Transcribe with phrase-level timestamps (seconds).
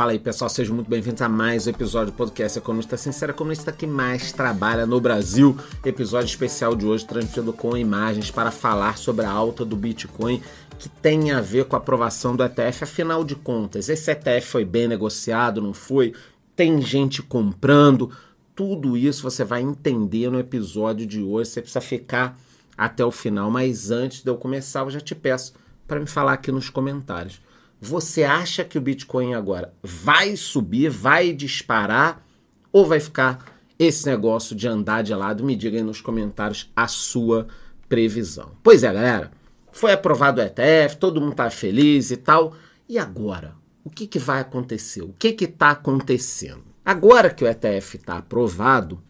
[0.00, 3.70] Fala aí, pessoal, sejam muito bem-vindos a mais um episódio do podcast Economista Sincera, economista
[3.70, 5.54] que mais trabalha no Brasil.
[5.84, 10.42] Episódio especial de hoje, transmitido com imagens para falar sobre a alta do Bitcoin,
[10.78, 12.84] que tem a ver com a aprovação do ETF.
[12.84, 16.14] Afinal de contas, esse ETF foi bem negociado, não foi?
[16.56, 18.10] Tem gente comprando.
[18.56, 21.50] Tudo isso você vai entender no episódio de hoje.
[21.50, 22.38] Você precisa ficar
[22.74, 23.50] até o final.
[23.50, 25.52] Mas antes de eu começar, eu já te peço
[25.86, 27.49] para me falar aqui nos comentários
[27.80, 32.22] você acha que o Bitcoin agora vai subir, vai disparar
[32.70, 33.44] ou vai ficar
[33.78, 35.42] esse negócio de andar de lado?
[35.42, 37.48] Me diga aí nos comentários a sua
[37.88, 38.52] previsão.
[38.62, 39.30] Pois é, galera.
[39.72, 42.54] Foi aprovado o ETF, todo mundo tá feliz e tal.
[42.88, 43.54] E agora?
[43.82, 45.00] O que, que vai acontecer?
[45.02, 46.64] O que está acontecendo?
[46.84, 49.00] Agora que o ETF está aprovado,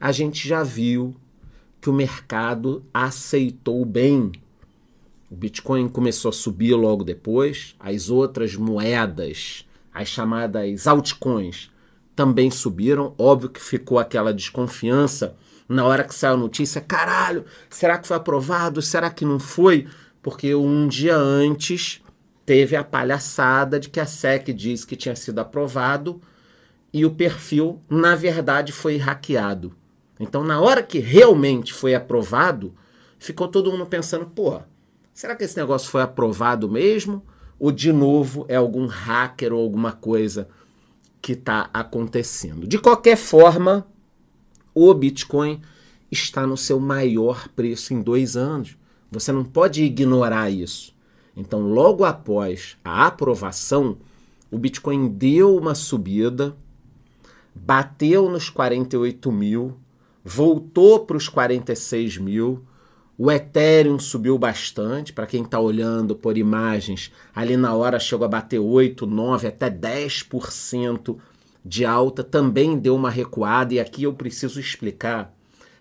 [0.00, 1.14] a gente já viu
[1.80, 4.32] que o mercado aceitou bem
[5.30, 11.70] o Bitcoin começou a subir logo depois, as outras moedas, as chamadas altcoins,
[12.14, 13.12] também subiram.
[13.18, 15.36] Óbvio que ficou aquela desconfiança
[15.68, 18.80] na hora que saiu a notícia: caralho, será que foi aprovado?
[18.80, 19.88] Será que não foi?
[20.22, 22.00] Porque um dia antes
[22.44, 26.20] teve a palhaçada de que a SEC disse que tinha sido aprovado
[26.92, 29.74] e o perfil, na verdade, foi hackeado.
[30.20, 32.72] Então, na hora que realmente foi aprovado,
[33.18, 34.60] ficou todo mundo pensando: pô
[35.16, 37.24] Será que esse negócio foi aprovado mesmo?
[37.58, 40.46] Ou de novo é algum hacker ou alguma coisa
[41.22, 42.66] que está acontecendo?
[42.66, 43.86] De qualquer forma,
[44.74, 45.62] o Bitcoin
[46.12, 48.76] está no seu maior preço em dois anos.
[49.10, 50.94] Você não pode ignorar isso.
[51.34, 53.96] Então, logo após a aprovação,
[54.50, 56.54] o Bitcoin deu uma subida,
[57.54, 59.78] bateu nos 48 mil,
[60.22, 62.62] voltou para os 46 mil
[63.18, 68.28] o Ethereum subiu bastante, para quem está olhando por imagens, ali na hora chegou a
[68.28, 71.16] bater 8, 9, até 10%
[71.64, 75.34] de alta, também deu uma recuada, e aqui eu preciso explicar,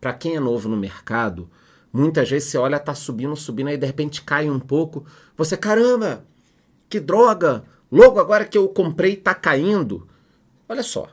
[0.00, 1.50] para quem é novo no mercado,
[1.92, 5.04] muitas vezes você olha, tá subindo, subindo, aí de repente cai um pouco,
[5.36, 6.24] você, caramba,
[6.88, 10.06] que droga, logo agora que eu comprei tá caindo.
[10.68, 11.08] Olha só,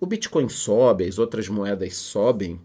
[0.00, 2.58] o Bitcoin sobe, as outras moedas sobem,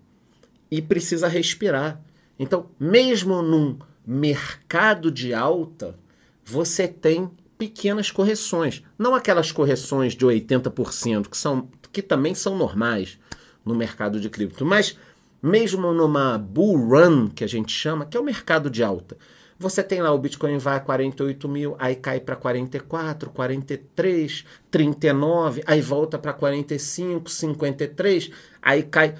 [0.71, 2.01] e precisa respirar.
[2.37, 5.97] Então, mesmo num mercado de alta,
[6.43, 8.83] você tem pequenas correções.
[8.97, 13.17] Não aquelas correções de 80%, que, são, que também são normais
[13.63, 14.97] no mercado de cripto, mas
[15.41, 19.17] mesmo numa bull run, que a gente chama, que é o mercado de alta,
[19.57, 25.63] você tem lá o Bitcoin vai a 48 mil, aí cai para 44, 43, 39,
[25.65, 29.15] aí volta para 45, 53, aí cai.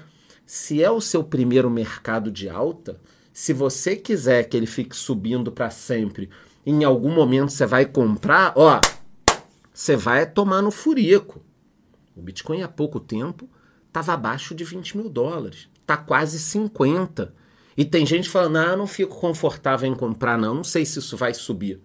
[0.46, 3.00] Se é o seu primeiro mercado de alta,
[3.32, 6.28] se você quiser que ele fique subindo para sempre,
[6.64, 8.80] em algum momento você vai comprar, ó,
[9.72, 11.42] você vai tomar no furico.
[12.14, 13.48] O Bitcoin há pouco tempo
[13.88, 17.34] estava abaixo de 20 mil dólares, está quase 50.
[17.76, 21.16] E tem gente falando, ah, não fico confortável em comprar, não, não sei se isso
[21.16, 21.80] vai subir.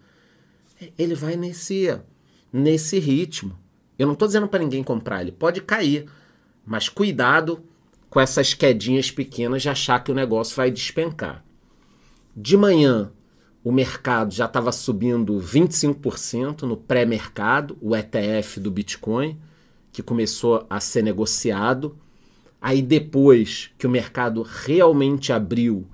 [0.97, 1.99] Ele vai nesse,
[2.53, 3.57] nesse ritmo.
[3.97, 6.05] Eu não estou dizendo para ninguém comprar, ele pode cair,
[6.65, 7.63] mas cuidado
[8.09, 11.43] com essas quedinhas pequenas de achar que o negócio vai despencar.
[12.35, 13.11] De manhã,
[13.63, 19.37] o mercado já estava subindo 25% no pré-mercado, o ETF do Bitcoin,
[19.91, 21.97] que começou a ser negociado.
[22.61, 25.85] Aí depois que o mercado realmente abriu,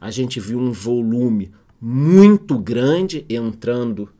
[0.00, 4.10] a gente viu um volume muito grande entrando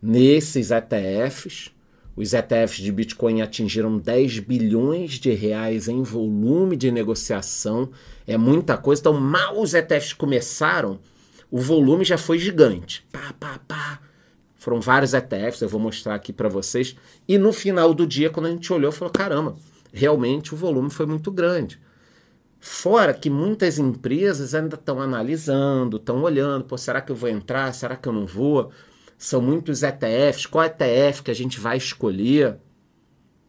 [0.00, 1.73] nesses ETFs.
[2.16, 7.90] Os ETFs de Bitcoin atingiram 10 bilhões de reais em volume de negociação.
[8.26, 9.00] É muita coisa.
[9.00, 11.00] Então, mal os ETFs começaram,
[11.50, 13.04] o volume já foi gigante.
[13.10, 14.00] Pá, pá, pá.
[14.54, 16.96] Foram vários ETFs, eu vou mostrar aqui para vocês.
[17.28, 19.56] E no final do dia, quando a gente olhou, falou: caramba,
[19.92, 21.78] realmente o volume foi muito grande.
[22.60, 27.74] Fora que muitas empresas ainda estão analisando, estão olhando, pô, será que eu vou entrar?
[27.74, 28.70] Será que eu não vou?
[29.18, 32.56] São muitos ETFs, qual ETF que a gente vai escolher?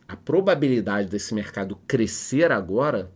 [0.07, 3.11] A probabilidade desse mercado crescer agora,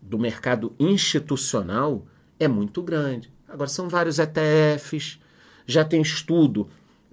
[0.00, 2.06] do mercado institucional,
[2.38, 3.32] é muito grande.
[3.48, 5.18] Agora são vários ETFs,
[5.66, 6.68] já tem estudo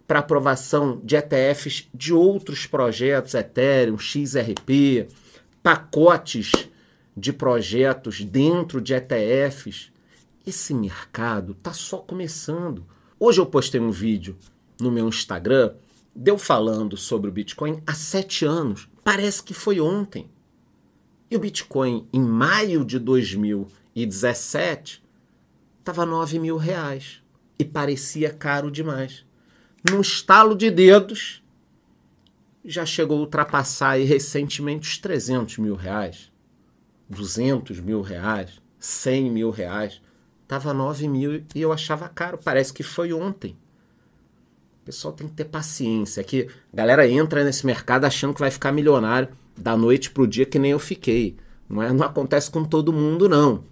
[0.05, 5.07] para aprovação de ETFs de outros projetos, Ethereum, XRP,
[5.63, 6.51] pacotes
[7.17, 9.91] de projetos dentro de ETFs.
[10.45, 12.85] Esse mercado está só começando.
[13.19, 14.37] Hoje eu postei um vídeo
[14.79, 15.73] no meu Instagram,
[16.15, 18.87] deu falando sobre o Bitcoin há sete anos.
[19.03, 20.29] Parece que foi ontem.
[21.29, 25.03] E o Bitcoin, em maio de 2017,
[25.79, 27.21] estava 9 mil reais.
[27.57, 29.25] E parecia caro demais.
[29.89, 31.43] Num estalo de dedos,
[32.63, 36.31] já chegou a ultrapassar recentemente os 300 mil reais,
[37.09, 40.01] 200 mil reais, 100 mil reais.
[40.47, 42.39] Tava 9 mil e eu achava caro.
[42.43, 43.55] Parece que foi ontem.
[44.85, 46.23] Pessoal tem que ter paciência.
[46.23, 50.45] Que a galera entra nesse mercado achando que vai ficar milionário da noite pro dia
[50.45, 51.37] que nem eu fiquei.
[51.67, 53.63] Não, é, não acontece com todo mundo, não.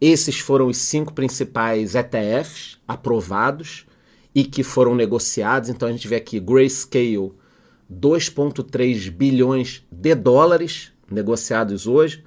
[0.00, 3.86] Esses foram os cinco principais ETFs aprovados
[4.34, 5.68] e que foram negociados.
[5.68, 7.32] Então a gente vê aqui Grayscale,
[7.88, 12.24] 2,3 bilhões de dólares negociados hoje.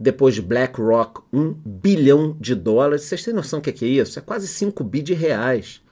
[0.00, 3.02] Depois BlackRock, 1 bilhão de dólares.
[3.02, 4.18] Vocês têm noção do que é isso?
[4.18, 5.82] É quase 5 bi de reais.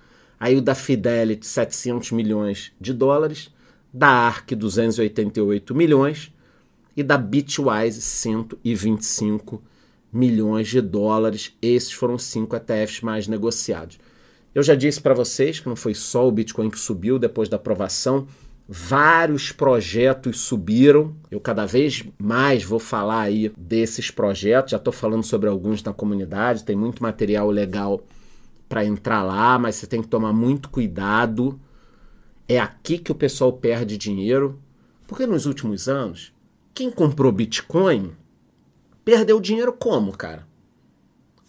[0.41, 3.51] Aí o da Fidelity, 700 milhões de dólares.
[3.93, 6.33] Da ARK, 288 milhões.
[6.97, 9.63] E da Bitwise, 125
[10.11, 11.55] milhões de dólares.
[11.61, 13.99] Esses foram cinco ETFs mais negociados.
[14.55, 17.57] Eu já disse para vocês que não foi só o Bitcoin que subiu depois da
[17.57, 18.27] aprovação.
[18.67, 21.15] Vários projetos subiram.
[21.31, 24.71] Eu cada vez mais vou falar aí desses projetos.
[24.71, 26.65] Já estou falando sobre alguns na comunidade.
[26.65, 28.03] Tem muito material legal
[28.71, 31.61] para entrar lá, mas você tem que tomar muito cuidado.
[32.47, 34.63] É aqui que o pessoal perde dinheiro.
[35.09, 36.33] Porque nos últimos anos,
[36.73, 38.13] quem comprou Bitcoin
[39.05, 40.47] perdeu dinheiro como, cara?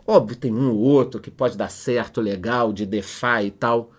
[0.07, 3.91] Óbvio, tem um ou outro que pode dar certo, legal, de DeFi e tal,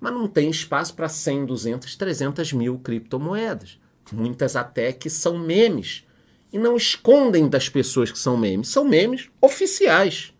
[0.00, 3.78] mas não tem espaço para 100, 200, 300 mil criptomoedas.
[4.12, 6.06] Muitas até que são memes
[6.52, 8.68] e não escondem das pessoas que são memes.
[8.68, 10.32] São memes oficiais.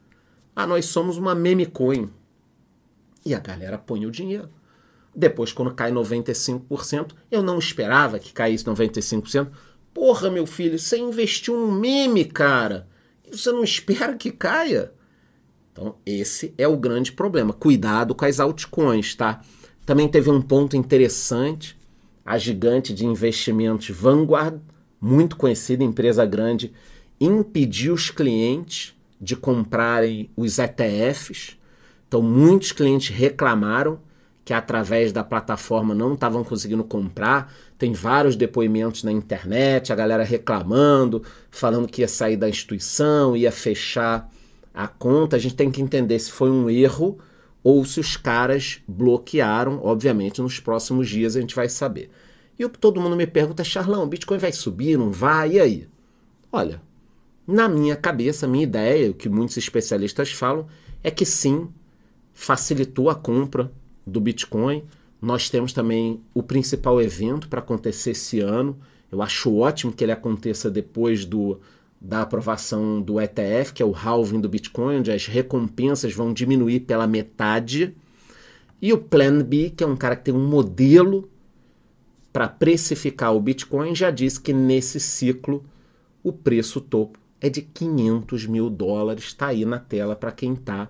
[0.55, 2.11] Ah, nós somos uma meme coin.
[3.25, 4.49] E a galera põe o dinheiro.
[5.15, 9.49] Depois, quando cai 95%, eu não esperava que caísse 95%.
[9.93, 12.87] Porra, meu filho, você investiu num meme, cara.
[13.31, 14.93] Você não espera que caia.
[15.73, 17.53] Então, esse é o grande problema.
[17.53, 19.43] Cuidado com as altcoins, tá?
[19.85, 21.77] Também teve um ponto interessante.
[22.25, 24.61] A gigante de investimentos Vanguard,
[25.01, 26.73] muito conhecida, empresa grande,
[27.21, 31.57] impediu os clientes de comprarem os ETFs.
[32.07, 34.01] Então, muitos clientes reclamaram
[34.45, 37.53] que através da plataforma não estavam conseguindo comprar.
[37.77, 43.53] Tem vários depoimentos na internet, a galera reclamando, falando que ia sair da instituição, ia
[43.53, 44.31] fechar
[44.73, 45.37] a conta.
[45.37, 47.19] A gente tem que entender se foi um erro
[47.63, 49.81] ou se os caras bloquearam.
[49.85, 52.11] Obviamente, nos próximos dias a gente vai saber.
[52.59, 55.53] E o que todo mundo me pergunta Charlão, o Bitcoin vai subir, não vai?
[55.53, 55.89] E aí?
[56.51, 56.83] Olha,
[57.47, 60.67] na minha cabeça, minha ideia, o que muitos especialistas falam,
[61.03, 61.69] é que sim,
[62.35, 63.71] facilitou a compra
[64.07, 64.85] do Bitcoin.
[65.21, 68.79] Nós temos também o principal evento para acontecer esse ano.
[69.11, 71.61] Eu acho ótimo que ele aconteça depois do,
[72.01, 76.81] da aprovação do ETF, que é o halving do Bitcoin, onde as recompensas vão diminuir
[76.81, 77.95] pela metade.
[78.81, 81.29] E o Plan B, que é um cara que tem um modelo
[82.39, 85.65] para precificar o Bitcoin, já disse que nesse ciclo
[86.23, 89.25] o preço topo é de 500 mil dólares.
[89.25, 90.89] Está aí na tela para quem está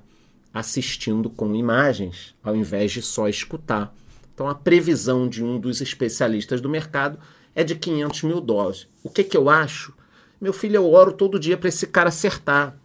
[0.53, 3.97] assistindo com imagens, ao invés de só escutar.
[4.35, 7.19] Então, a previsão de um dos especialistas do mercado
[7.55, 8.87] é de 500 mil dólares.
[9.03, 9.95] O que, que eu acho?
[10.39, 12.77] Meu filho, eu oro todo dia para esse cara acertar,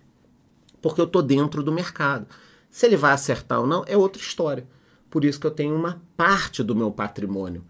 [0.81, 2.27] porque eu estou dentro do mercado.
[2.71, 4.65] Se ele vai acertar ou não é outra história.
[5.09, 7.61] Por isso que eu tenho uma parte do meu patrimônio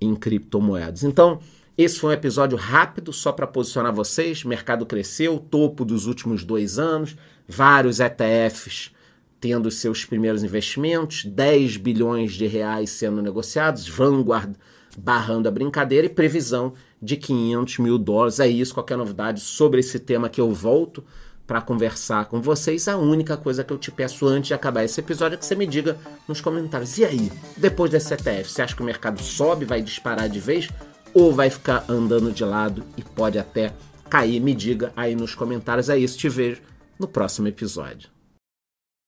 [0.00, 1.02] em criptomoedas.
[1.02, 1.40] Então,
[1.76, 4.44] esse foi um episódio rápido só para posicionar vocês.
[4.44, 8.94] Mercado cresceu, topo dos últimos dois anos, vários ETFs
[9.40, 14.56] tendo seus primeiros investimentos, 10 bilhões de reais sendo negociados, Vanguard
[14.98, 18.40] barrando a brincadeira e previsão de 500 mil dólares.
[18.40, 21.04] É isso, qualquer novidade sobre esse tema que eu volto
[21.46, 22.88] para conversar com vocês.
[22.88, 25.54] A única coisa que eu te peço antes de acabar esse episódio é que você
[25.54, 29.64] me diga nos comentários: e aí, depois desse ETF, você acha que o mercado sobe,
[29.64, 30.68] vai disparar de vez
[31.14, 33.72] ou vai ficar andando de lado e pode até
[34.10, 34.40] cair?
[34.40, 35.88] Me diga aí nos comentários.
[35.88, 36.60] É isso, te vejo
[36.98, 38.15] no próximo episódio.